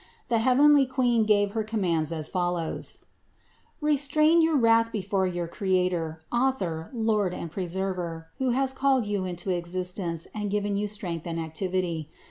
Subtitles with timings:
[0.29, 3.05] The heavenly Queen gave her commands as follows:
[3.81, 9.25] "Re strain your wrath before your Creator, Author, Lord and Preserver, who has called you
[9.25, 12.09] into existence and given you strength and activity.